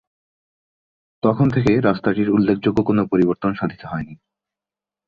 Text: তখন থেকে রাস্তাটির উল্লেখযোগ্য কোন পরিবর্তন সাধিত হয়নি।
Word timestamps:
তখন 1.23 1.47
থেকে 1.49 1.71
রাস্তাটির 1.79 2.29
উল্লেখযোগ্য 2.29 2.79
কোন 2.83 2.97
পরিবর্তন 3.05 3.51
সাধিত 3.53 3.81
হয়নি। 3.85 4.13